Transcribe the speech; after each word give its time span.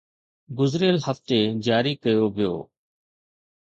گذريل 0.57 0.97
هفتي 1.07 1.39
جاري 1.65 1.93
ڪيو 2.03 2.23
ويو 2.35 2.55